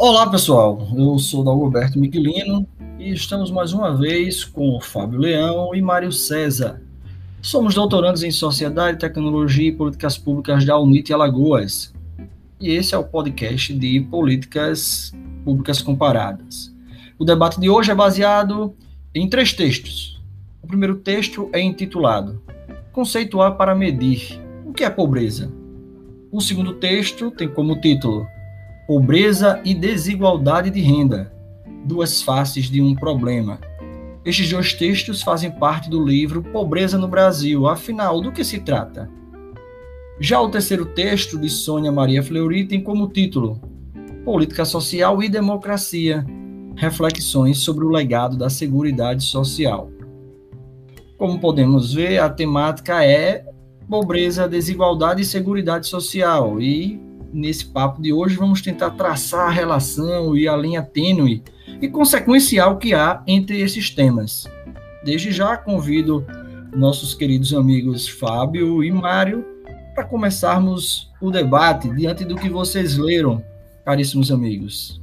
[0.00, 0.86] Olá, pessoal.
[0.96, 2.64] Eu sou Dalgoberto Miquelino
[3.00, 6.80] e estamos mais uma vez com o Fábio Leão e Mário César.
[7.42, 11.92] Somos doutorandos em Sociedade, Tecnologia e Políticas Públicas da UNIT Alagoas.
[12.60, 15.12] E esse é o podcast de Políticas
[15.44, 16.72] Públicas Comparadas.
[17.18, 18.76] O debate de hoje é baseado
[19.12, 20.22] em três textos.
[20.62, 22.40] O primeiro texto é intitulado
[22.92, 25.52] Conceituar para medir o que é pobreza.
[26.30, 28.28] O segundo texto tem como título
[28.88, 31.30] Pobreza e desigualdade de renda,
[31.84, 33.60] duas faces de um problema.
[34.24, 37.68] Estes dois textos fazem parte do livro Pobreza no Brasil.
[37.68, 39.10] Afinal, do que se trata?
[40.18, 43.60] Já o terceiro texto, de Sônia Maria Fleury, tem como título
[44.24, 46.24] Política Social e Democracia
[46.74, 49.90] Reflexões sobre o legado da Seguridade Social.
[51.18, 53.44] Como podemos ver, a temática é
[53.86, 60.36] pobreza, desigualdade e seguridade social, e nesse papo de hoje, vamos tentar traçar a relação
[60.36, 61.42] e a linha tênue
[61.80, 64.46] e consequencial que há entre esses temas.
[65.04, 66.26] Desde já convido
[66.74, 69.44] nossos queridos amigos Fábio e Mário
[69.94, 73.42] para começarmos o debate diante do que vocês leram,
[73.84, 75.00] caríssimos amigos.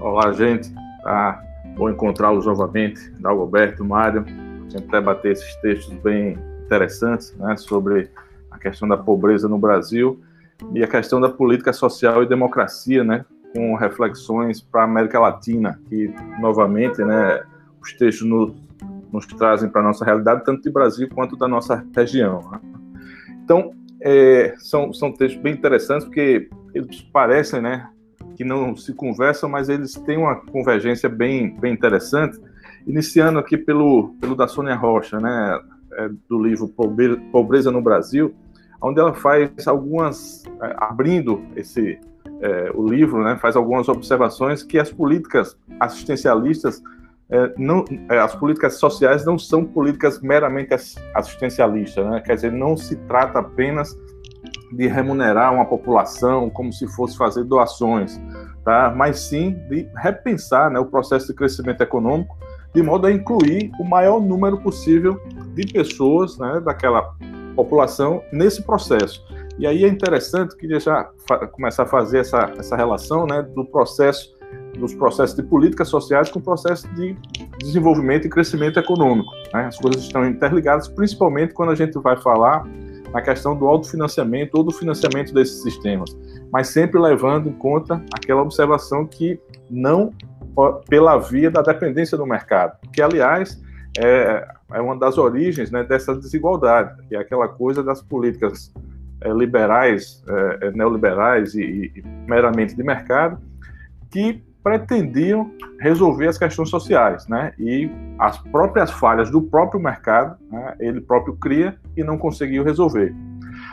[0.00, 0.72] Olá, gente.
[1.02, 1.42] Tá
[1.76, 4.24] bom encontrá-los novamente, Alberto, Mário,
[4.70, 8.10] sempre debater esses textos bem interessantes né, sobre
[8.50, 10.23] a questão da pobreza no Brasil
[10.72, 13.24] e a questão da política social e democracia, né,
[13.54, 17.42] com reflexões para a América Latina, que novamente, né,
[17.80, 18.52] os textos nos,
[19.12, 22.50] nos trazem para a nossa realidade, tanto de Brasil quanto da nossa região.
[22.50, 22.60] Né?
[23.44, 27.88] Então, é, são, são textos bem interessantes, porque eles parecem, né,
[28.36, 32.40] que não se conversam, mas eles têm uma convergência bem, bem interessante.
[32.86, 35.60] Iniciando aqui pelo, pelo da Sônia Rocha, né,
[35.92, 38.34] é, do livro Pobreza no Brasil,
[38.84, 41.98] onde ela faz algumas, é, abrindo esse
[42.40, 46.82] é, o livro, né, faz algumas observações que as políticas assistencialistas
[47.30, 50.74] é, não, é, as políticas sociais não são políticas meramente
[51.14, 52.20] assistencialistas, né?
[52.20, 53.98] quer dizer, não se trata apenas
[54.70, 58.20] de remunerar uma população como se fosse fazer doações,
[58.62, 58.92] tá?
[58.94, 62.36] mas sim de repensar né, o processo de crescimento econômico
[62.74, 65.18] de modo a incluir o maior número possível
[65.54, 67.14] de pessoas né, daquela
[67.54, 69.24] população nesse processo.
[69.58, 71.08] E aí é interessante, queria já
[71.52, 74.34] começar a fazer essa, essa relação né, do processo,
[74.76, 77.16] dos processos de políticas sociais com o processo de
[77.58, 79.30] desenvolvimento e crescimento econômico.
[79.52, 79.66] Né?
[79.66, 82.66] As coisas estão interligadas, principalmente quando a gente vai falar
[83.12, 86.16] na questão do autofinanciamento ou do financiamento desses sistemas,
[86.52, 89.38] mas sempre levando em conta aquela observação que
[89.70, 90.12] não
[90.88, 93.62] pela via da dependência do mercado, que aliás
[93.98, 98.72] é, é uma das origens né, dessa desigualdade, que é aquela coisa das políticas
[99.20, 103.38] é, liberais, é, é neoliberais e, e, meramente de mercado,
[104.10, 107.52] que pretendiam resolver as questões sociais, né?
[107.58, 113.14] E as próprias falhas do próprio mercado, né, ele próprio cria e não conseguiu resolver.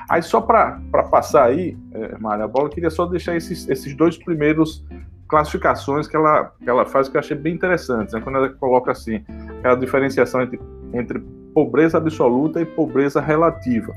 [0.09, 4.85] Aí só para passar aí, é, Maria Bola, queria só deixar esses, esses dois primeiros
[5.31, 8.19] classificações que ela, que ela faz que eu achei bem interessantes, né?
[8.19, 9.23] quando ela coloca assim,
[9.63, 10.59] a diferenciação entre,
[10.93, 11.19] entre
[11.55, 13.93] pobreza absoluta e pobreza relativa,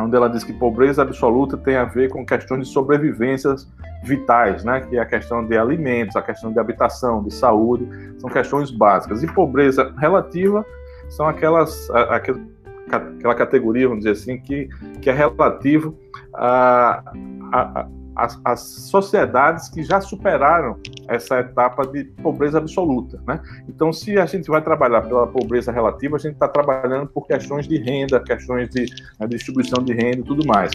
[0.00, 3.72] onde ela diz que pobreza absoluta tem a ver com questões de sobrevivências
[4.02, 4.80] vitais, né?
[4.80, 7.88] que é a questão de alimentos, a questão de habitação, de saúde,
[8.18, 10.66] são questões básicas, e pobreza relativa
[11.10, 14.68] são aquelas, aquela, categoria, vamos dizer assim, que,
[15.00, 15.96] que é relativo
[16.36, 17.02] a,
[17.52, 23.20] a as, as, sociedades que já superaram essa etapa de pobreza absoluta.
[23.26, 23.38] Né?
[23.68, 27.68] Então, se a gente vai trabalhar pela pobreza relativa, a gente está trabalhando por questões
[27.68, 28.86] de renda, questões de
[29.20, 30.72] né, distribuição de renda e tudo mais.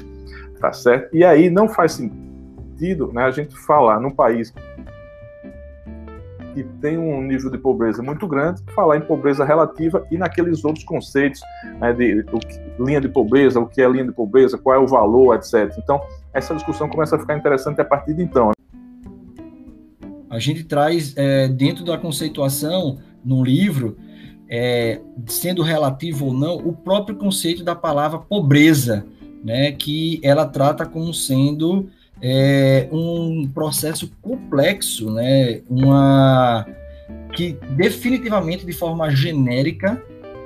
[0.60, 1.16] Tá certo?
[1.16, 4.54] E aí não faz sentido né, a gente falar num país
[6.54, 10.84] que tem um nível de pobreza muito grande, falar em pobreza relativa e naqueles outros
[10.84, 11.42] conceitos
[11.80, 12.26] né, de,
[12.80, 15.74] linha de pobreza, o que é linha de pobreza, qual é o valor, etc.
[15.78, 16.02] Então,
[16.34, 18.52] essa discussão começa a ficar interessante a partir de então.
[20.30, 23.98] A gente traz é, dentro da conceituação no livro,
[24.50, 29.06] é, sendo relativo ou não, o próprio conceito da palavra pobreza,
[29.44, 31.90] né, que ela trata como sendo
[32.22, 36.66] é, um processo complexo, né, uma
[37.34, 40.02] que definitivamente de forma genérica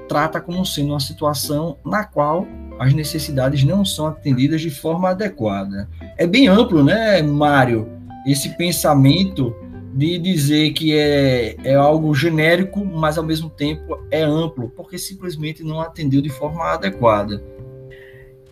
[0.07, 5.89] trata como sendo uma situação na qual as necessidades não são atendidas de forma adequada.
[6.17, 7.89] É bem amplo, né, Mário?
[8.27, 9.55] Esse pensamento
[9.93, 15.63] de dizer que é, é algo genérico, mas ao mesmo tempo é amplo, porque simplesmente
[15.63, 17.41] não atendeu de forma adequada.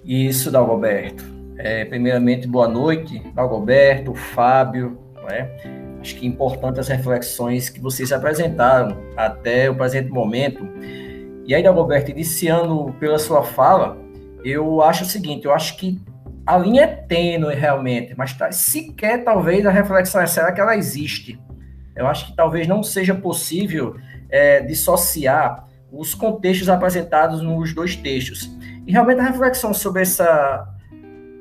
[0.06, 1.33] Isso, Dalgoberto.
[1.58, 5.50] É, primeiramente, boa noite, Dalgoberto, Fábio é?
[6.02, 10.68] Acho que é importante as reflexões que vocês apresentaram até o presente momento.
[11.46, 13.98] E aí, Roberto, iniciando pela sua fala,
[14.44, 16.02] eu acho o seguinte, eu acho que
[16.46, 20.76] a linha é tênue realmente, mas tá, sequer talvez a reflexão é será que ela
[20.76, 21.40] existe.
[21.96, 23.96] Eu acho que talvez não seja possível
[24.30, 28.50] é, dissociar os contextos apresentados nos dois textos.
[28.86, 30.68] E realmente a reflexão sobre essa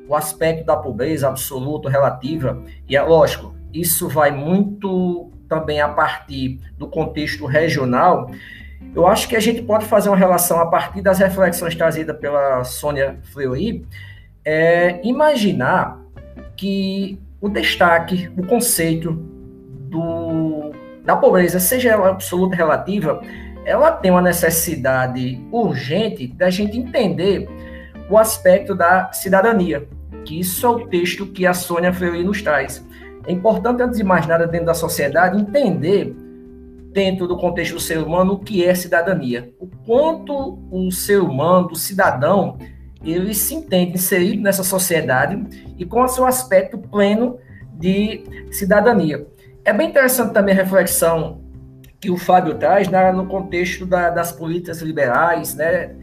[0.08, 6.60] o aspecto da pobreza absoluta, relativa, e é lógico, isso vai muito também a partir
[6.78, 8.30] do contexto regional.
[8.94, 12.64] Eu acho que a gente pode fazer uma relação a partir das reflexões trazidas pela
[12.64, 13.86] Sônia Fleury,
[14.44, 16.00] é imaginar
[16.56, 20.72] que o destaque, o conceito do,
[21.04, 23.22] da pobreza, seja ela absoluta relativa,
[23.64, 27.48] ela tem uma necessidade urgente da gente entender
[28.08, 29.88] o aspecto da cidadania,
[30.24, 32.84] que isso é o texto que a Sônia Fleury nos traz.
[33.26, 36.14] É importante, antes de mais nada, dentro da sociedade, entender,
[36.92, 39.52] dentro do contexto do ser humano, o que é cidadania.
[39.58, 42.58] O quanto o ser humano, o cidadão,
[43.04, 47.38] ele se entende inserido nessa sociedade e com o seu aspecto pleno
[47.74, 49.26] de cidadania.
[49.64, 51.40] É bem interessante também a reflexão
[52.00, 55.94] que o Fábio traz né, no contexto da, das políticas liberais, né,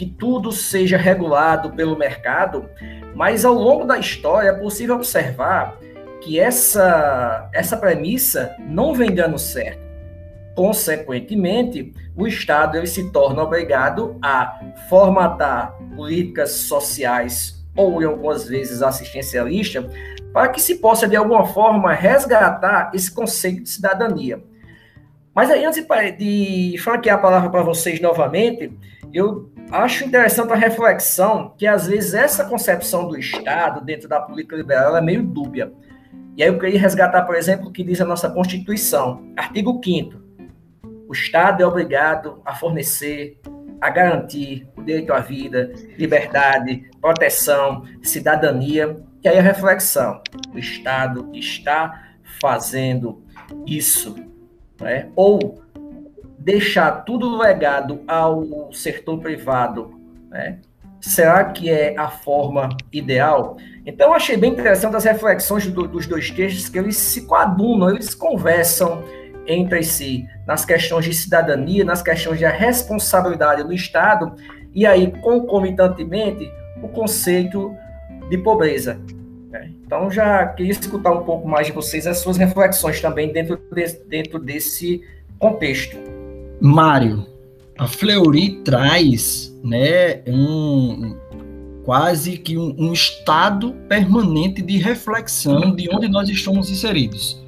[0.00, 2.70] que tudo seja regulado pelo mercado,
[3.14, 5.76] mas ao longo da história é possível observar
[6.22, 9.78] que essa, essa premissa não vem dando certo.
[10.56, 14.58] Consequentemente, o Estado ele se torna obrigado a
[14.88, 19.84] formatar políticas sociais ou, em algumas vezes, assistencialistas,
[20.32, 24.42] para que se possa, de alguma forma, resgatar esse conceito de cidadania.
[25.34, 25.84] Mas aí, antes
[26.16, 28.72] de franquear a palavra para vocês novamente,
[29.12, 34.56] eu acho interessante a reflexão que, às vezes, essa concepção do Estado dentro da política
[34.56, 35.72] liberal é meio dúbia.
[36.36, 40.16] E aí eu queria resgatar, por exemplo, o que diz a nossa Constituição, artigo 5
[41.08, 43.38] O Estado é obrigado a fornecer,
[43.80, 48.96] a garantir o direito à vida, liberdade, proteção, cidadania.
[49.22, 50.22] E aí a reflexão,
[50.54, 53.22] o Estado está fazendo
[53.66, 54.14] isso
[54.80, 55.10] né?
[55.14, 55.62] ou
[56.40, 59.94] deixar tudo legado ao setor privado,
[60.30, 60.58] né?
[60.98, 63.58] será que é a forma ideal?
[63.84, 68.14] Então, achei bem interessante as reflexões do, dos dois textos, que eles se coadunam, eles
[68.14, 69.04] conversam
[69.46, 74.34] entre si nas questões de cidadania, nas questões de responsabilidade do Estado,
[74.74, 76.50] e aí, concomitantemente,
[76.82, 77.74] o conceito
[78.30, 78.98] de pobreza.
[79.50, 79.72] Né?
[79.84, 83.92] Então, já queria escutar um pouco mais de vocês, as suas reflexões também dentro, de,
[84.08, 85.02] dentro desse
[85.38, 86.19] contexto.
[86.60, 87.26] Mário,
[87.78, 91.16] a Fleury traz né, um,
[91.84, 97.42] quase que um, um, estado permanente de reflexão de onde nós estamos inseridos.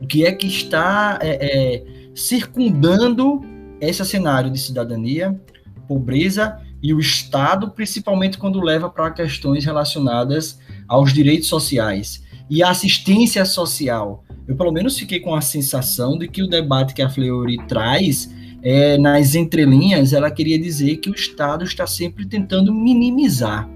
[0.00, 1.84] O que é que está é, é,
[2.14, 3.42] circundando
[3.80, 5.38] esse cenário de cidadania,
[5.86, 13.44] pobreza e o Estado, principalmente quando leva para questões relacionadas aos direitos sociais e assistência
[13.44, 14.22] social.
[14.46, 18.30] Eu, pelo menos, fiquei com a sensação de que o debate que a Fleury traz,
[18.64, 23.68] é, nas entrelinhas, ela queria dizer que o Estado está sempre tentando minimizar.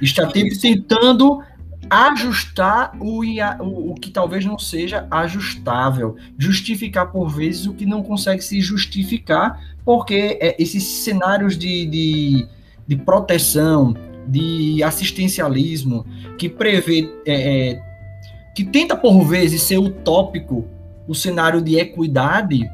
[0.00, 1.42] Está sempre tentando
[1.90, 3.20] ajustar o,
[3.60, 8.60] o, o que talvez não seja ajustável, justificar por vezes o que não consegue se
[8.60, 12.46] justificar, porque é, esses cenários de, de,
[12.86, 13.96] de proteção,
[14.28, 16.06] de assistencialismo,
[16.38, 17.82] que prevê, é, é,
[18.54, 20.68] que tenta por vezes ser utópico
[21.08, 22.70] o cenário de equidade,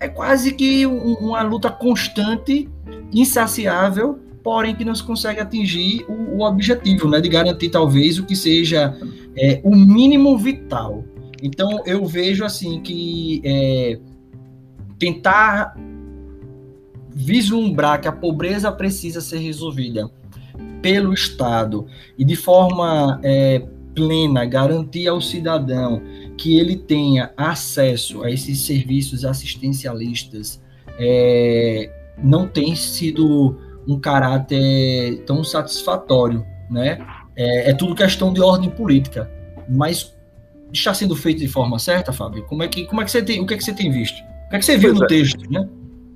[0.00, 2.68] é quase que um, uma luta constante,
[3.12, 8.24] insaciável, porém que não se consegue atingir o, o objetivo, né, de garantir talvez o
[8.24, 8.96] que seja
[9.36, 11.04] é, o mínimo vital.
[11.42, 13.98] Então eu vejo assim que é,
[14.98, 15.76] tentar
[17.10, 20.08] vislumbrar que a pobreza precisa ser resolvida
[20.80, 21.86] pelo Estado
[22.16, 26.00] e de forma é, plena garantir ao cidadão
[26.38, 30.62] que ele tenha acesso a esses serviços assistencialistas
[30.98, 37.04] é, não tem sido um caráter tão satisfatório, né?
[37.36, 39.30] É, é, tudo questão de ordem política,
[39.68, 40.16] mas
[40.72, 42.44] está sendo feito de forma certa, Fábio?
[42.44, 44.18] Como é que como é que você tem o que é que você tem visto?
[44.46, 45.08] O que é que você viu pois no é.
[45.08, 45.68] texto, né?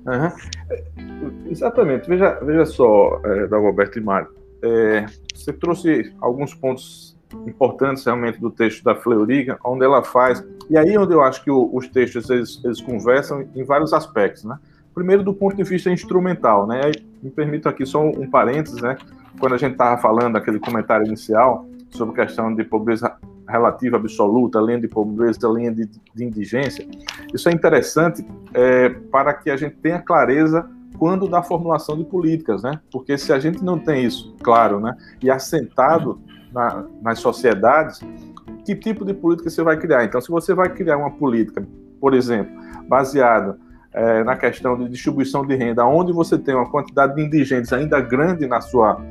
[0.05, 1.49] Uhum.
[1.49, 2.07] Exatamente.
[2.09, 4.27] Veja, veja só, é, Dagoberto e Mário
[4.63, 7.12] é, você trouxe alguns pontos
[7.47, 11.51] importantes realmente do texto da Fleuriga, onde ela faz, e aí onde eu acho que
[11.51, 14.57] o, os textos eles, eles, conversam em vários aspectos, né?
[14.93, 16.91] Primeiro do ponto de vista instrumental, né?
[17.21, 18.97] Me permito aqui só um, um parênteses, né?
[19.39, 23.15] Quando a gente estava falando aquele comentário inicial sobre a questão de pobreza
[23.47, 26.87] relativa, absoluta, linha de pobreza, linha de, de indigência.
[27.33, 32.63] Isso é interessante é, para que a gente tenha clareza quando da formulação de políticas,
[32.63, 32.79] né?
[32.91, 36.21] Porque se a gente não tem isso claro, né, e assentado
[36.53, 37.99] na, nas sociedades,
[38.65, 40.05] que tipo de política você vai criar?
[40.05, 41.65] Então, se você vai criar uma política,
[41.99, 42.53] por exemplo,
[42.87, 43.57] baseada
[43.93, 47.99] é, na questão de distribuição de renda, onde você tem uma quantidade de indigentes ainda
[47.99, 49.01] grande na sua,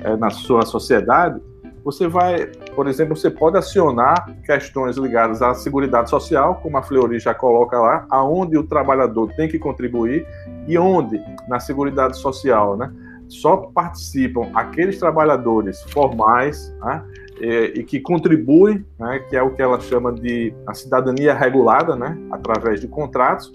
[0.00, 1.40] é, na sua sociedade,
[1.84, 7.18] você vai, por exemplo, você pode acionar questões ligadas à seguridade social, como a Fleury
[7.18, 10.26] já coloca lá, aonde o trabalhador tem que contribuir
[10.68, 12.92] e onde na seguridade social, né,
[13.40, 17.04] só participam aqueles trabalhadores formais, né,
[17.40, 21.96] e, e, que contribuem, né, que é o que ela chama de a cidadania regulada,
[21.96, 23.50] né, através de contratos,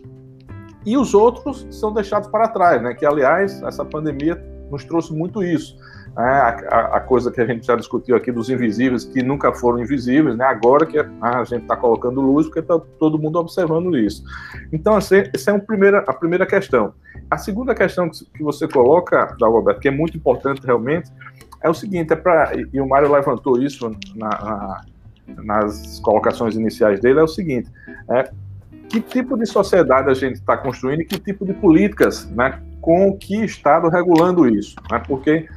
[0.85, 4.35] e os outros são deixados para trás, né, que aliás essa pandemia
[4.71, 5.77] nos trouxe muito isso
[6.17, 6.23] né,
[6.71, 10.35] a, a, coisa que a gente já discutiu aqui dos invisíveis, que nunca foram invisíveis,
[10.35, 14.23] né, agora que a, gente está colocando luz, porque está todo mundo observando isso.
[14.73, 16.91] Então, assim, essa é a primeira, a primeira questão.
[17.29, 21.11] A segunda questão que você coloca, Dagoberto, que é muito importante realmente,
[21.61, 24.81] é o seguinte, é para e o Mário levantou isso na, na,
[25.43, 27.69] nas colocações iniciais dele, é o seguinte,
[28.09, 28.31] é,
[28.89, 33.15] que tipo de sociedade a gente está construindo e que tipo de políticas, né, com
[33.15, 35.47] que Estado regulando isso, né, porque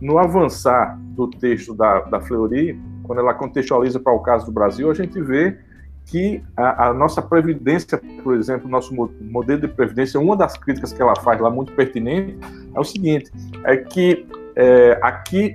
[0.00, 4.90] no avançar do texto da, da Fleury, quando ela contextualiza para o caso do Brasil,
[4.90, 5.58] a gente vê
[6.06, 11.00] que a, a, nossa previdência, por exemplo, nosso modelo de previdência, uma das críticas que
[11.00, 12.36] ela faz lá muito pertinente
[12.74, 13.30] é o seguinte:
[13.64, 14.26] é que
[14.56, 15.54] é, aqui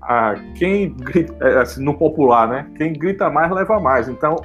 [0.00, 2.66] a, quem grita, é, assim, no popular, né?
[2.76, 4.08] Quem grita mais leva mais.
[4.08, 4.36] Então,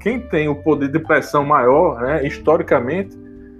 [0.00, 3.16] quem tem o poder de pressão maior, né, historicamente,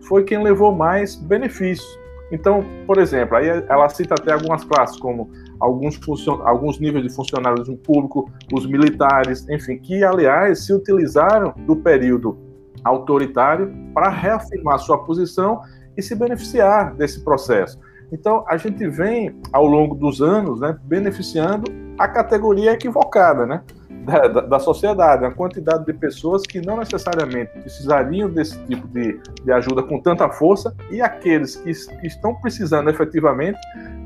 [0.09, 2.00] foi quem levou mais benefícios.
[2.31, 5.99] Então, por exemplo, aí ela cita até algumas classes, como alguns,
[6.45, 12.39] alguns níveis de funcionalismo público, os militares, enfim, que, aliás, se utilizaram do período
[12.85, 15.61] autoritário para reafirmar sua posição
[15.97, 17.79] e se beneficiar desse processo.
[18.13, 23.63] Então, a gente vem, ao longo dos anos, né, beneficiando a categoria equivocada, né?
[24.05, 29.21] Da, da, da, sociedade, a quantidade de pessoas que não necessariamente precisariam desse tipo de,
[29.45, 33.59] de ajuda com tanta força e aqueles que, que estão precisando efetivamente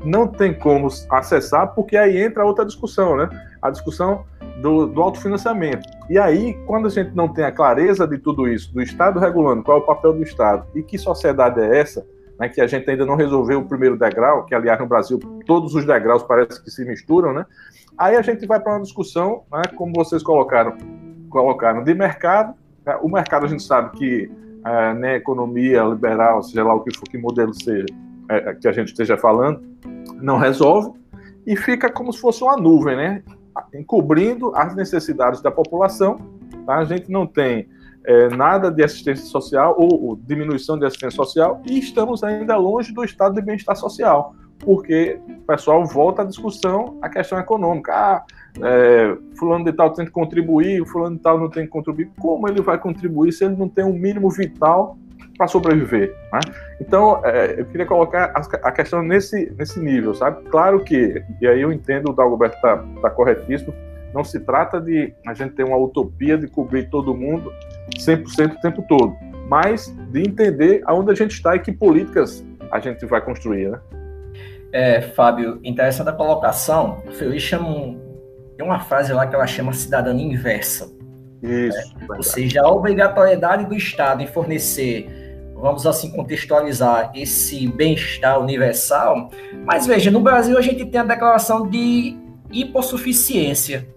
[0.03, 3.29] não tem como acessar, porque aí entra outra discussão, né?
[3.61, 4.25] A discussão
[4.61, 5.87] do, do autofinanciamento.
[6.09, 9.63] E aí, quando a gente não tem a clareza de tudo isso, do Estado regulando
[9.63, 12.05] qual é o papel do Estado e que sociedade é essa,
[12.39, 15.73] né, que a gente ainda não resolveu o primeiro degrau, que aliás no Brasil todos
[15.73, 17.45] os degraus parece que se misturam, né?
[17.97, 20.77] Aí a gente vai para uma discussão, né, como vocês colocaram,
[21.29, 22.53] colocaram de mercado.
[22.85, 24.31] Né, o mercado a gente sabe que
[24.65, 27.85] é, né, economia liberal, seja lá o que for que modelo seja,
[28.29, 29.61] é, é, que a gente esteja falando,
[30.15, 30.91] não resolve
[31.45, 33.23] e fica como se fosse uma nuvem, né?
[33.73, 36.17] Encobrindo as necessidades da população.
[36.65, 36.77] Tá?
[36.77, 37.69] A gente não tem
[38.05, 42.91] é, nada de assistência social ou, ou, diminuição de assistência social e estamos ainda longe
[42.91, 47.93] do estado de bem-estar social porque o pessoal volta à discussão a questão econômica.
[47.93, 48.23] Ah,
[48.61, 52.09] é, fulano de tal tem que contribuir, fulano de tal não tem que contribuir.
[52.17, 54.97] Como ele vai contribuir se ele não tem um mínimo vital
[55.37, 56.15] para sobreviver?
[56.31, 56.39] Né?
[56.79, 60.43] Então, é, eu queria colocar a, a, questão nesse, nesse nível, sabe?
[60.49, 63.73] Claro que, e aí eu entendo, o Dagoberto está tá corretíssimo,
[64.13, 67.51] não se trata de a gente ter uma utopia de cobrir todo mundo
[67.97, 69.13] 100% o tempo todo,
[69.49, 73.79] mas de entender aonde a gente está e que políticas a gente vai construir, né?
[74.75, 77.01] É, Fábio, interessante a colocação.
[77.07, 77.97] A Feliz chama um,
[78.57, 80.93] tem uma frase lá que ela chama cidadania inversa.
[81.41, 81.77] Isso.
[81.77, 85.09] É, ou seja, a obrigatoriedade do Estado em fornecer,
[85.55, 89.29] vamos assim contextualizar, esse bem-estar universal.
[89.63, 92.17] Mas veja, no Brasil a gente tem a declaração de
[92.51, 93.87] hipossuficiência.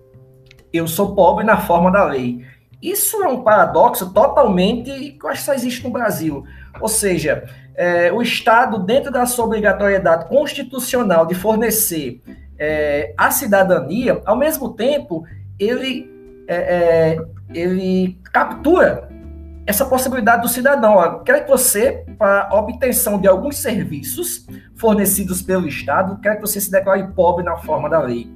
[0.73, 2.47] Eu sou pobre na forma da lei.
[2.81, 6.45] Isso é um paradoxo totalmente que eu acho que só existe no Brasil.
[6.81, 12.21] Ou seja, é, o Estado, dentro da sua obrigatoriedade constitucional de fornecer
[12.59, 15.25] é, a cidadania, ao mesmo tempo,
[15.57, 16.11] ele,
[16.49, 17.19] é, é
[17.55, 19.09] ele captura
[19.65, 20.95] essa possibilidade do cidadão.
[20.95, 24.45] Ó, quer que você, para obtenção de alguns serviços
[24.75, 28.29] fornecidos pelo Estado, quer que você se declare pobre na forma da lei.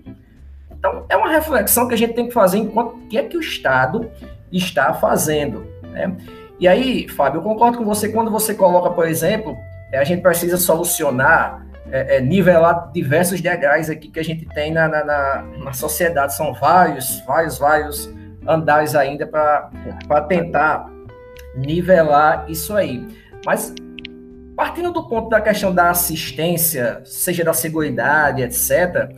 [0.70, 3.40] Então, é uma reflexão que a gente tem que fazer enquanto que é que o
[3.40, 4.08] Estado
[4.52, 5.66] está fazendo.
[5.82, 6.16] Né?
[6.58, 9.56] E aí, Fábio, eu concordo com você quando você coloca, por exemplo,
[9.92, 14.72] é, a gente precisa solucionar, é, é, nivelar diversos degraus aqui que a gente tem
[14.72, 16.34] na, na, na, na sociedade.
[16.34, 18.12] São vários, vários, vários
[18.46, 20.90] andares ainda para tentar
[21.54, 23.06] nivelar isso aí.
[23.44, 23.74] Mas
[24.56, 29.10] partindo do ponto da questão da assistência, seja da segurança, etc.,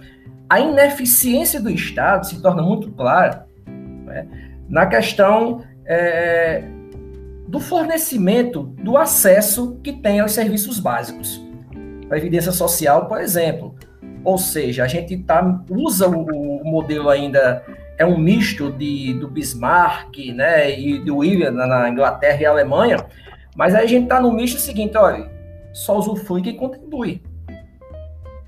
[0.48, 4.26] a ineficiência do Estado se torna muito clara né?
[4.68, 6.64] na questão é,
[7.54, 11.40] do fornecimento, do acesso que tem aos serviços básicos.
[12.08, 13.76] Previdência social, por exemplo.
[14.25, 17.64] Ou seja, a gente tá, usa o, o modelo ainda,
[17.96, 22.96] é um misto de, do Bismarck né, e do William na Inglaterra e Alemanha,
[23.54, 25.30] mas aí a gente está no misto seguinte, olha,
[25.73, 27.23] só usufrui quem contribui.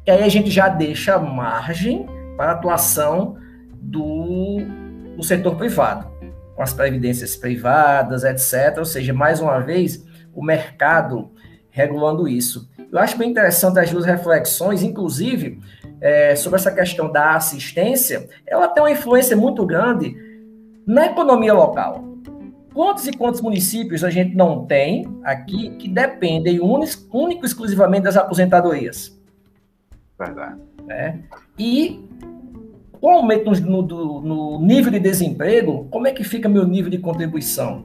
[0.05, 3.37] E aí a gente já deixa margem para a atuação
[3.73, 4.57] do,
[5.17, 6.11] do setor privado,
[6.57, 8.79] com as previdências privadas, etc.
[8.79, 11.31] Ou seja, mais uma vez, o mercado
[11.71, 12.69] regulando isso.
[12.91, 15.61] Eu acho bem interessante as duas reflexões, inclusive
[16.01, 20.17] é, sobre essa questão da assistência, ela tem uma influência muito grande
[20.87, 22.03] na economia local.
[22.73, 28.17] Quantos e quantos municípios a gente não tem aqui que dependem único, único exclusivamente das
[28.17, 29.19] aposentadorias?
[30.19, 30.61] Verdade.
[30.87, 31.21] Né?
[31.59, 32.06] E
[33.01, 36.91] com o aumento no, no, no, nível de desemprego, como é que fica meu nível
[36.91, 37.85] de contribuição?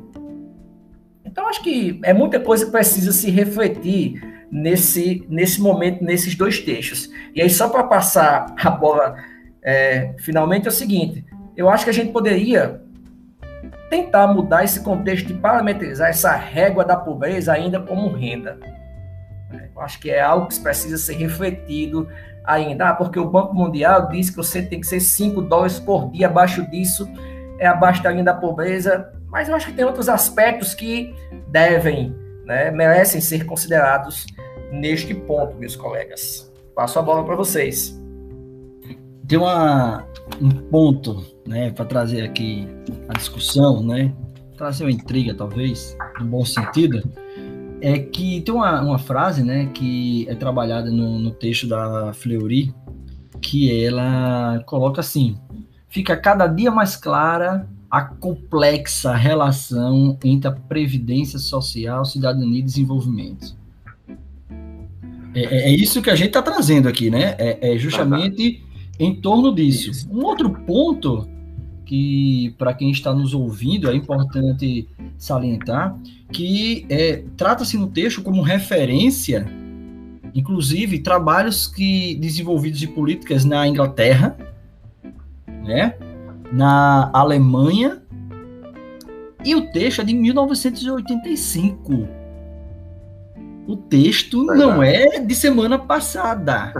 [1.23, 6.59] Então, acho que é muita coisa que precisa se refletir nesse, nesse momento, nesses dois
[6.59, 7.09] textos.
[7.33, 9.15] E aí, só para passar a bola
[9.63, 11.25] é, finalmente, é o seguinte:
[11.55, 12.81] eu acho que a gente poderia
[13.89, 18.57] tentar mudar esse contexto de parametrizar essa régua da pobreza ainda como renda.
[19.51, 22.07] Eu acho que é algo que precisa ser refletido
[22.43, 22.89] ainda.
[22.89, 26.27] Ah, porque o Banco Mundial diz que você tem que ser 5 dólares por dia,
[26.27, 27.07] abaixo disso
[27.61, 29.13] é abaixo da linha da pobreza.
[29.27, 31.13] Mas eu acho que tem outros aspectos que
[31.47, 34.25] devem, né, merecem ser considerados
[34.71, 36.51] neste ponto, meus colegas.
[36.75, 37.97] Passo a bola para vocês.
[39.27, 40.07] Tem uma,
[40.41, 42.67] um ponto né, para trazer aqui
[43.07, 44.11] a discussão, né,
[44.57, 47.01] trazer uma intriga, talvez, no bom sentido,
[47.81, 52.73] é que tem uma, uma frase né, que é trabalhada no, no texto da Fleury,
[53.41, 55.35] que ela coloca assim:
[55.89, 63.57] fica cada dia mais clara a complexa relação entre a previdência social, cidadania e desenvolvimento.
[65.33, 67.35] É, é, é isso que a gente está trazendo aqui, né?
[67.37, 68.63] É, é justamente
[68.99, 70.07] em torno disso.
[70.09, 71.27] Um outro ponto
[71.91, 75.93] que, para quem está nos ouvindo, é importante salientar
[76.31, 79.45] que é, trata-se no texto como referência,
[80.33, 84.37] inclusive, trabalhos que desenvolvidos de políticas na Inglaterra,
[85.45, 85.95] né?
[86.49, 88.01] na Alemanha,
[89.43, 92.07] e o texto é de 1985
[93.67, 96.73] o texto não é de semana passada.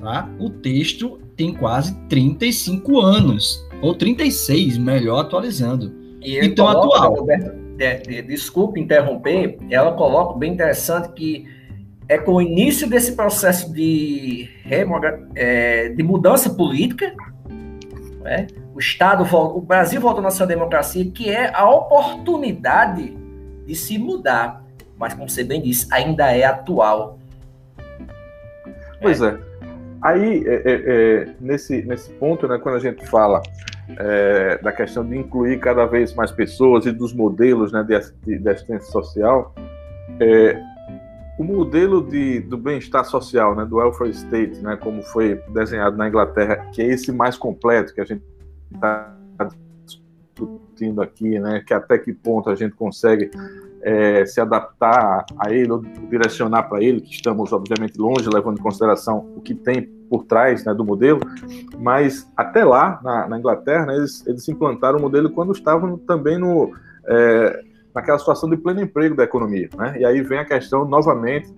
[0.00, 0.28] Tá?
[0.38, 5.92] O texto tem quase 35 anos, ou 36, melhor atualizando.
[6.22, 7.14] E então, coloca, atual.
[7.14, 11.46] Roberto, de, de, desculpe interromper, ela coloca bem interessante que
[12.08, 14.48] é com o início desse processo de,
[15.34, 17.14] é, de mudança política,
[18.22, 18.46] né?
[18.74, 23.16] o Estado, o Brasil voltou à sua democracia, que é a oportunidade
[23.66, 24.64] de se mudar
[24.96, 27.18] mas como você bem disse, ainda é atual.
[29.00, 29.38] Pois é.
[30.04, 33.40] Aí, é, é, é, nesse, nesse ponto, né, quando a gente fala
[33.96, 38.48] é, da questão de incluir cada vez mais pessoas e dos modelos né, de, de
[38.50, 39.54] assistência social,
[40.20, 40.60] é,
[41.38, 46.06] o modelo de, do bem-estar social, né, do welfare state, né, como foi desenhado na
[46.06, 48.22] Inglaterra, que é esse mais completo que a gente
[48.74, 49.10] está
[49.86, 53.30] discutindo aqui, né, que até que ponto a gente consegue
[53.84, 58.62] é, se adaptar a ele ou direcionar para ele, que estamos obviamente longe, levando em
[58.62, 61.20] consideração o que tem por trás né, do modelo,
[61.78, 66.38] mas até lá, na, na Inglaterra, né, eles, eles implantaram o modelo quando estavam também
[66.38, 66.72] no,
[67.06, 67.62] é,
[67.94, 69.68] naquela situação de pleno emprego da economia.
[69.76, 69.98] Né?
[70.00, 71.52] E aí vem a questão, novamente,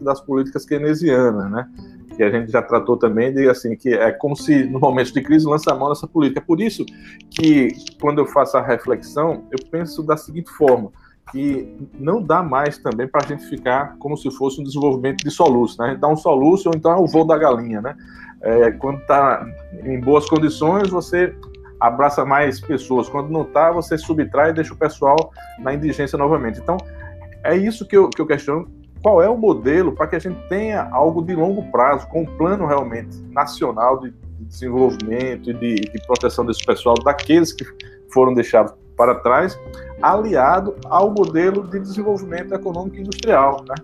[0.00, 1.68] das políticas keynesianas, né?
[2.16, 5.22] que a gente já tratou também de assim que é como se no momento de
[5.22, 6.40] crise lança a mão nessa política.
[6.40, 6.84] É por isso
[7.30, 7.68] que
[8.00, 10.92] quando eu faço a reflexão, eu penso da seguinte forma:
[11.30, 15.30] que não dá mais também para a gente ficar como se fosse um desenvolvimento de
[15.30, 15.86] soluço, né?
[15.86, 17.96] A gente dá um soluço ou então é o voo da galinha, né?
[18.42, 19.46] É, quando está
[19.84, 21.34] em boas condições, você
[21.78, 23.08] abraça mais pessoas.
[23.08, 26.60] Quando não está, você subtrai e deixa o pessoal na indigência novamente.
[26.60, 26.76] Então,
[27.44, 28.68] é isso que eu, que eu questiono.
[29.02, 32.36] Qual é o modelo para que a gente tenha algo de longo prazo, com um
[32.36, 37.64] plano realmente nacional de, de desenvolvimento e de, de proteção desse pessoal, daqueles que
[38.12, 39.58] foram deixados para trás,
[40.00, 43.64] aliado ao modelo de desenvolvimento econômico e industrial.
[43.68, 43.74] Né?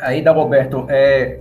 [0.00, 1.40] Aí, Dagoberto, é,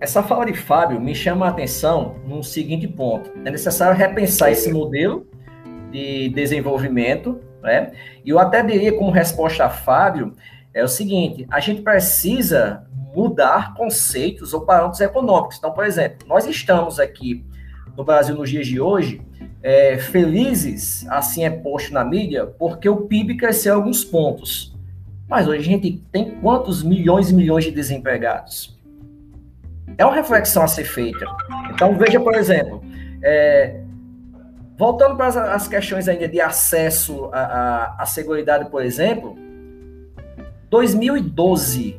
[0.00, 3.30] essa fala de Fábio me chama a atenção num seguinte ponto.
[3.44, 5.26] É necessário repensar esse modelo
[5.90, 7.92] de desenvolvimento, né?
[8.24, 10.32] E eu até diria como resposta a Fábio,
[10.72, 15.56] é o seguinte, a gente precisa mudar conceitos ou parâmetros econômicos.
[15.58, 17.44] Então, por exemplo, nós estamos aqui
[17.98, 19.20] no Brasil nos dias de hoje
[19.60, 24.72] é, felizes, assim é posto na mídia, porque o PIB cresceu alguns pontos.
[25.28, 28.78] Mas hoje a gente tem quantos milhões e milhões de desempregados?
[29.98, 31.26] É uma reflexão a ser feita.
[31.72, 32.80] Então, veja, por exemplo,
[33.20, 33.80] é,
[34.76, 39.36] voltando para as questões ainda de acesso à, à, à Seguridade, por exemplo,
[40.70, 41.98] 2012,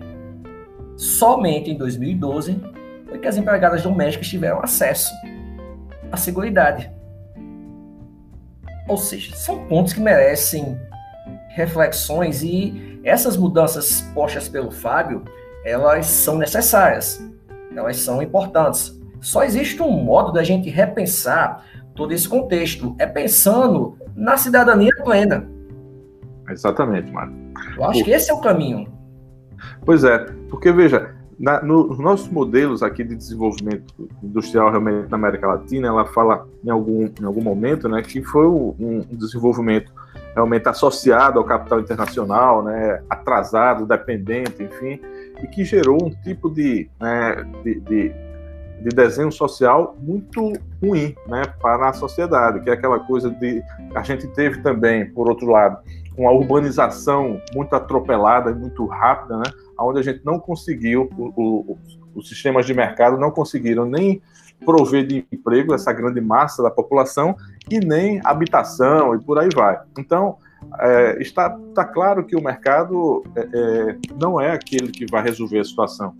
[0.95, 2.57] somente em 2012,
[3.05, 5.11] foi que as empregadas domésticas tiveram acesso
[6.11, 6.91] à Seguridade.
[8.87, 10.79] Ou seja, são pontos que merecem
[11.49, 15.23] reflexões e essas mudanças postas pelo Fábio,
[15.63, 17.23] elas são necessárias,
[17.75, 18.99] elas são importantes.
[19.21, 25.47] Só existe um modo da gente repensar todo esse contexto, é pensando na cidadania plena.
[26.49, 27.33] Exatamente, Mário.
[27.77, 28.91] Eu acho que esse é o caminho.
[29.85, 30.17] Pois é,
[30.49, 35.87] porque veja, na, no, nos nossos modelos aqui de desenvolvimento industrial realmente na América Latina,
[35.87, 39.89] ela fala em algum, em algum momento né, que foi um, um desenvolvimento
[40.35, 44.99] realmente associado ao capital internacional, né, atrasado, dependente, enfim,
[45.41, 48.13] e que gerou um tipo de, né, de, de,
[48.81, 50.51] de, desenho social muito
[50.83, 53.61] ruim né, para a sociedade, que é aquela coisa de.
[53.95, 55.79] A gente teve também, por outro lado,
[56.17, 59.45] uma urbanização muito atropelada muito rápida, né,
[59.81, 61.77] onde a gente não conseguiu, o, o,
[62.15, 64.21] os sistemas de mercado não conseguiram nem
[64.65, 67.35] prover de emprego essa grande massa da população
[67.69, 69.79] e nem habitação e por aí vai.
[69.97, 70.37] Então,
[70.79, 75.59] é, está, está claro que o mercado é, é, não é aquele que vai resolver
[75.59, 76.13] a situação.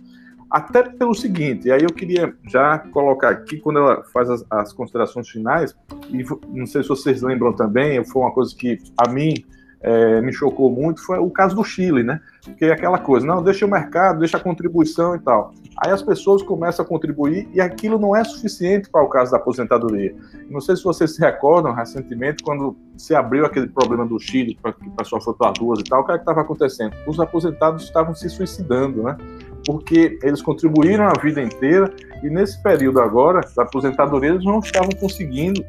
[0.50, 4.72] Até pelo seguinte, e aí eu queria já colocar aqui, quando ela faz as, as
[4.72, 5.76] considerações finais,
[6.08, 9.34] e não sei se vocês lembram também, foi uma coisa que a mim
[9.82, 12.20] é, me chocou muito foi o caso do Chile, né?
[12.44, 15.54] Porque é aquela coisa, não, deixa o mercado, deixa a contribuição e tal.
[15.78, 19.38] Aí as pessoas começam a contribuir e aquilo não é suficiente para o caso da
[19.38, 20.14] aposentadoria.
[20.50, 24.88] Não sei se vocês se recordam recentemente, quando se abriu aquele problema do Chile, que
[24.88, 26.94] o pessoal foi para as ruas e tal, o que é estava acontecendo?
[27.06, 29.16] Os aposentados estavam se suicidando, né?
[29.64, 31.90] Porque eles contribuíram a vida inteira
[32.22, 35.64] e nesse período agora da aposentadoria eles não estavam conseguindo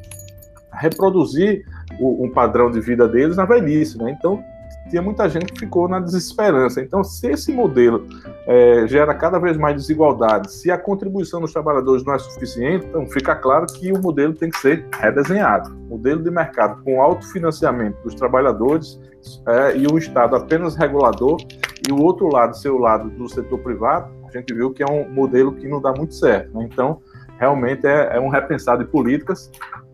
[0.74, 1.66] reproduzir
[2.02, 4.12] o, um padrão de vida deles na velhice, né?
[4.18, 4.44] Então
[4.90, 6.82] tinha muita gente que ficou na desesperança.
[6.82, 8.08] Então, se esse modelo
[8.46, 13.08] é, gera cada vez mais desigualdade, se a contribuição dos trabalhadores não é suficiente, então
[13.08, 15.74] fica claro que o modelo tem que ser redesenhado.
[15.90, 19.00] Modelo de mercado com autofinanciamento dos trabalhadores
[19.48, 21.38] é, e o Estado apenas regulador,
[21.88, 24.86] e o outro lado ser o lado do setor privado, a gente viu que é
[24.86, 26.58] um modelo que não dá muito certo.
[26.58, 26.68] Né?
[26.72, 27.02] Então,
[27.40, 29.50] realmente é, é um repensar de políticas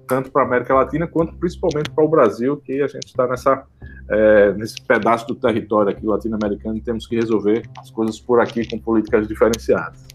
[0.07, 3.65] tanto para a América Latina quanto principalmente para o Brasil, que a gente está nessa
[4.09, 8.65] é, nesse pedaço do território aqui latino-americano e temos que resolver as coisas por aqui
[8.67, 10.07] com políticas diferenciadas.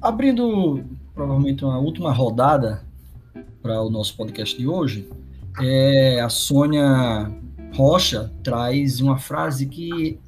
[0.00, 0.82] Abrindo
[1.14, 2.82] provavelmente uma última rodada
[3.60, 5.08] para o nosso podcast de hoje,
[5.60, 7.30] é, a Sônia
[7.74, 10.18] Rocha traz uma frase que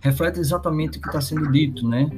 [0.00, 2.10] reflete exatamente o que está sendo dito, né?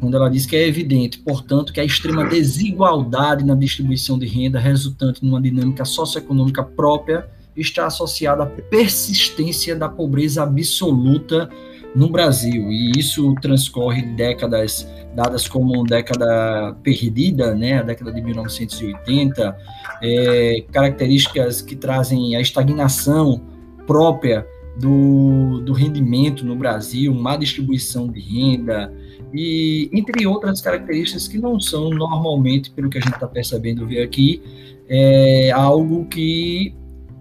[0.00, 4.58] Quando ela diz que é evidente, portanto, que a extrema desigualdade na distribuição de renda
[4.58, 11.48] resultante numa dinâmica socioeconômica própria está associada à persistência da pobreza absoluta
[11.94, 12.70] no Brasil.
[12.70, 19.56] E isso transcorre décadas dadas como década perdida, né, a década de 1980,
[20.02, 23.40] é, características que trazem a estagnação
[23.86, 24.46] própria
[24.78, 28.92] do, do rendimento no Brasil, má distribuição de renda,
[29.32, 34.02] e entre outras características que não são normalmente, pelo que a gente está percebendo ver
[34.02, 34.42] aqui,
[34.88, 36.74] é algo que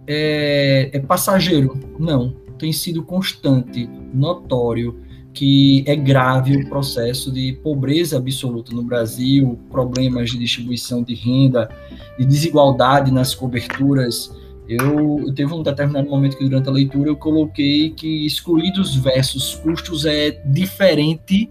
[0.07, 1.77] é, é passageiro.
[1.99, 4.99] Não, tem sido constante, notório,
[5.33, 11.69] que é grave o processo de pobreza absoluta no Brasil, problemas de distribuição de renda,
[12.17, 14.33] de desigualdade nas coberturas.
[14.67, 20.05] Eu, teve um determinado momento que durante a leitura eu coloquei que excluídos versus custos
[20.05, 21.49] é diferente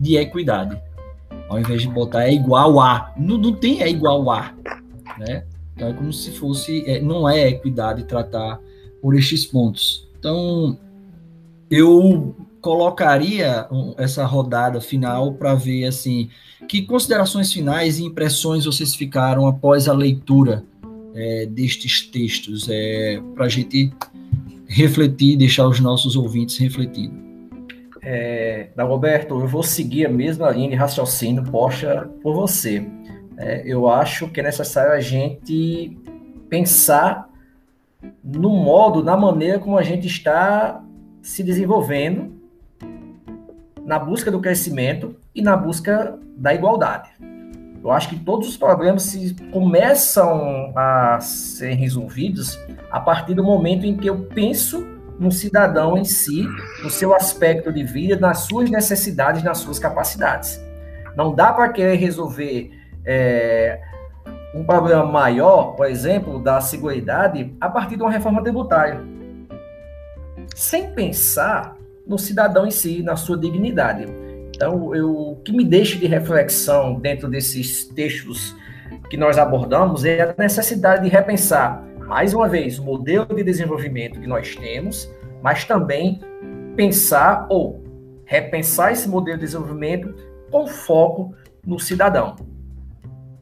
[0.00, 0.80] de equidade.
[1.48, 4.54] Ao invés de botar é igual a, não, não tem é igual a,
[5.18, 5.44] né?
[5.74, 8.58] Então é como se fosse, é, não é equidade tratar
[9.00, 10.08] por estes pontos.
[10.18, 10.78] Então
[11.70, 16.28] eu colocaria essa rodada final para ver assim
[16.66, 20.64] que considerações finais e impressões vocês ficaram após a leitura
[21.18, 23.92] é, destes textos é, para a gente
[24.68, 27.26] refletir, deixar os nossos ouvintes refletindo.
[28.00, 32.86] É, Dagoberto, eu vou seguir a mesma linha de raciocínio posta por você.
[33.36, 35.98] É, eu acho que é necessário a gente
[36.48, 37.28] pensar
[38.22, 40.82] no modo, na maneira como a gente está
[41.20, 42.38] se desenvolvendo
[43.84, 47.10] na busca do crescimento e na busca da igualdade.
[47.82, 52.58] Eu acho que todos os problemas se começam a ser resolvidos
[52.90, 54.86] a partir do momento em que eu penso
[55.18, 56.46] no cidadão em si,
[56.82, 60.60] no seu aspecto de vida, nas suas necessidades, nas suas capacidades.
[61.16, 62.70] Não dá para querer resolver
[63.04, 63.80] é,
[64.54, 69.00] um problema maior, por exemplo, da seguridade, a partir de uma reforma tributária,
[70.54, 74.06] sem pensar no cidadão em si, na sua dignidade.
[74.58, 78.56] Então, eu, o que me deixa de reflexão dentro desses textos
[79.08, 84.18] que nós abordamos é a necessidade de repensar, mais uma vez, o modelo de desenvolvimento
[84.18, 85.08] que nós temos,
[85.40, 86.18] mas também
[86.74, 87.84] pensar ou
[88.24, 90.12] repensar esse modelo de desenvolvimento
[90.50, 91.32] com foco
[91.64, 92.34] no cidadão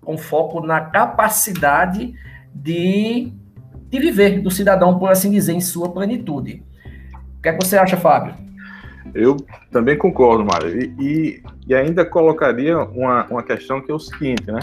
[0.02, 2.14] com foco na capacidade
[2.54, 3.32] de,
[3.90, 6.62] de viver do cidadão, por assim dizer, em sua plenitude.
[7.38, 8.34] O que, é que você acha, Fábio?
[9.14, 9.36] Eu
[9.70, 10.78] também concordo, Mário.
[10.80, 14.60] E, e, e, ainda colocaria uma, uma questão que é o seguinte, né?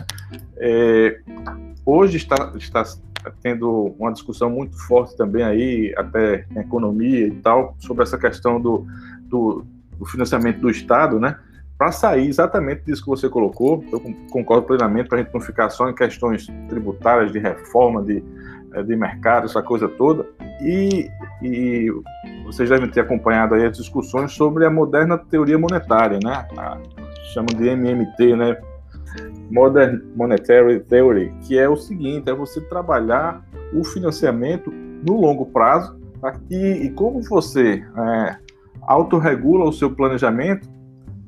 [0.57, 1.19] É,
[1.85, 2.83] hoje está, está
[3.41, 8.59] tendo uma discussão muito forte também aí, até em economia e tal, sobre essa questão
[8.59, 8.85] do,
[9.21, 9.65] do,
[9.97, 11.37] do financiamento do Estado, né?
[11.83, 13.99] para sair exatamente disso que você colocou, eu
[14.31, 18.23] concordo plenamente, para a gente não ficar só em questões tributárias, de reforma, de,
[18.73, 20.25] eh, de mercado, essa coisa toda.
[20.61, 21.09] E,
[21.41, 21.91] e
[22.53, 26.45] vocês devem ter acompanhado aí as discussões sobre a moderna teoria monetária, né?
[26.55, 26.77] A,
[27.55, 28.57] de MMT, né?
[29.49, 35.99] Modern Monetary Theory, que é o seguinte: é você trabalhar o financiamento no longo prazo,
[36.21, 36.35] tá?
[36.49, 38.35] e, e como você é,
[38.83, 40.69] autorregula o seu planejamento,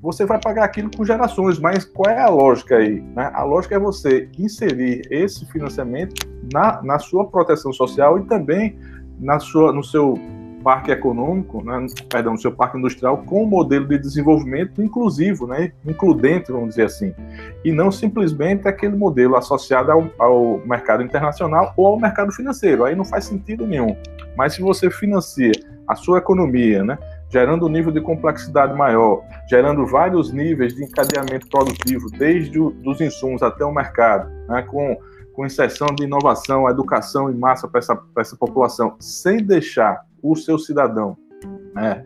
[0.02, 3.02] você vai pagar aquilo com gerações, mas qual é a lógica aí?
[3.02, 3.32] Né?
[3.34, 6.14] A lógica é você inserir esse financiamento
[6.54, 8.78] na, na sua proteção social e também
[9.20, 10.14] na sua, no seu
[10.66, 15.72] parque econômico, né, perdão, no seu parque industrial com um modelo de desenvolvimento inclusivo, né,
[15.86, 17.14] includente, vamos dizer assim,
[17.64, 22.84] e não simplesmente aquele modelo associado ao, ao mercado internacional ou ao mercado financeiro.
[22.84, 23.96] Aí não faz sentido nenhum.
[24.36, 25.52] Mas se você financia
[25.88, 26.98] a sua economia, né,
[27.30, 33.44] gerando um nível de complexidade maior, gerando vários níveis de encadeamento produtivo, desde os insumos
[33.44, 34.98] até o mercado, né, com,
[35.32, 40.58] com inserção de inovação, educação em massa para essa, essa população, sem deixar o seu
[40.58, 41.18] cidadão
[41.74, 42.06] né,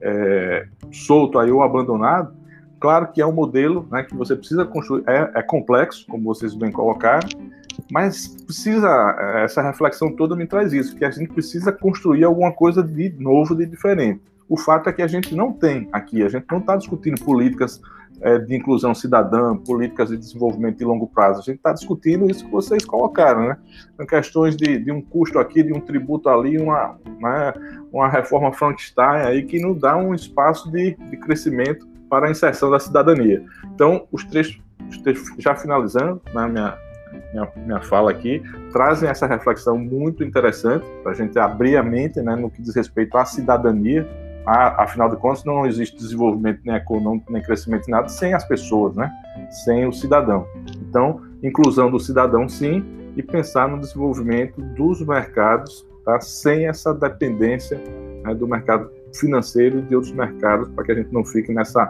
[0.00, 2.34] é, solto aí ou abandonado,
[2.80, 6.54] claro que é um modelo né, que você precisa construir, é, é complexo, como vocês
[6.54, 7.28] bem colocaram,
[7.90, 8.88] mas precisa,
[9.44, 13.54] essa reflexão toda me traz isso, que a gente precisa construir alguma coisa de novo,
[13.54, 14.20] de diferente.
[14.48, 17.80] O fato é que a gente não tem aqui, a gente não está discutindo políticas
[18.20, 21.40] é, de inclusão cidadã, políticas de desenvolvimento de longo prazo.
[21.40, 23.56] A gente está discutindo isso que vocês colocaram, né?
[24.08, 27.52] questões de, de, um custo aqui, de um tributo ali, uma, né,
[27.92, 32.70] uma reforma Frankenstein aí que não dá um espaço de, de crescimento para a inserção
[32.70, 33.44] da cidadania.
[33.74, 36.78] Então, os três, os três já finalizando na né, minha,
[37.32, 42.20] minha, minha fala aqui, trazem essa reflexão muito interessante para a gente abrir a mente
[42.20, 44.08] né, no que diz respeito à cidadania,
[44.48, 49.12] afinal de contas, não existe desenvolvimento nem econômico, nem crescimento, nada sem as pessoas, né?
[49.64, 50.46] sem o cidadão.
[50.88, 52.84] Então, inclusão do cidadão, sim,
[53.16, 56.20] e pensar no desenvolvimento dos mercados, tá?
[56.20, 57.78] sem essa dependência
[58.24, 61.84] né, do mercado financeiro e de outros mercados, para que a gente não fique nessa,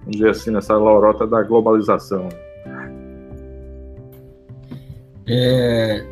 [0.00, 2.28] vamos dizer assim, nessa lorota da globalização.
[5.26, 6.04] É,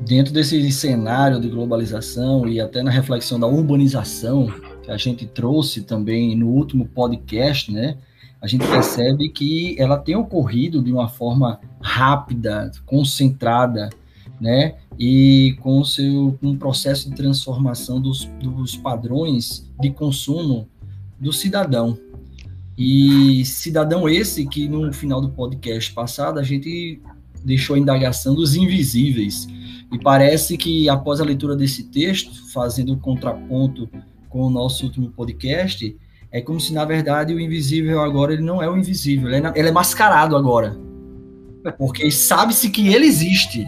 [0.00, 4.48] dentro desse cenário de globalização e até na reflexão da urbanização,
[4.84, 7.96] que a gente trouxe também no último podcast, né?
[8.40, 13.88] A gente percebe que ela tem ocorrido de uma forma rápida, concentrada,
[14.38, 14.74] né?
[14.98, 20.68] E com o seu um processo de transformação dos, dos padrões de consumo
[21.18, 21.98] do cidadão.
[22.76, 27.00] E cidadão esse que no final do podcast passado a gente
[27.42, 29.46] deixou a indagação dos invisíveis.
[29.90, 33.88] E parece que após a leitura desse texto, fazendo o contraponto
[34.34, 35.96] com o nosso último podcast,
[36.32, 39.52] é como se, na verdade, o invisível agora ele não é o invisível, ele é,
[39.54, 40.76] ele é mascarado agora.
[41.78, 43.64] Porque sabe-se que ele existe.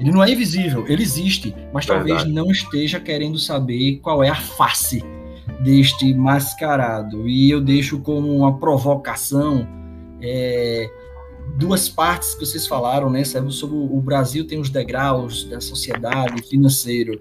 [0.00, 2.08] Ele não é invisível, ele existe, mas verdade.
[2.08, 5.04] talvez não esteja querendo saber qual é a face
[5.60, 7.28] deste mascarado.
[7.28, 9.68] E eu deixo como uma provocação
[10.22, 10.90] é,
[11.56, 13.24] duas partes que vocês falaram, né?
[13.24, 17.20] Sobre o Brasil tem os degraus da sociedade financeiro.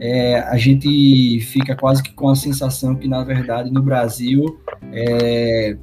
[0.00, 4.58] É, a gente fica quase que com a sensação que, na verdade, no Brasil
[4.92, 5.76] é,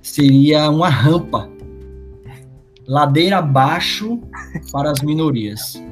[0.00, 1.48] seria uma rampa,
[2.86, 4.20] ladeira abaixo
[4.72, 5.82] para as minorias.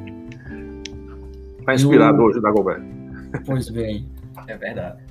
[1.60, 2.24] Está inspirado Eu...
[2.24, 2.86] hoje da governo.
[3.44, 4.08] Pois bem.
[4.46, 5.02] É verdade.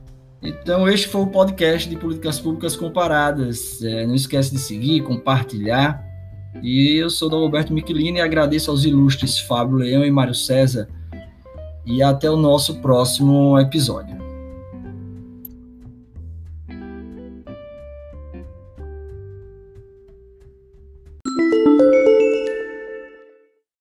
[0.42, 3.82] Então, este foi o podcast de Políticas Públicas Comparadas.
[3.82, 6.13] É, não esquece de seguir, compartilhar
[6.62, 10.88] E eu sou Alberto Michelini e agradeço aos ilustres Fábio Leão e Mário César.
[11.86, 14.23] E até o nosso próximo episódio.